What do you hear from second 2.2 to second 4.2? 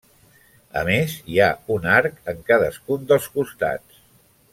en cadascun dels costats.